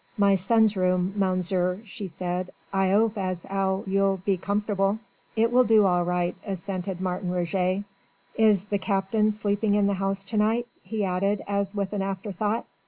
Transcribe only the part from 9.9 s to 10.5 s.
house to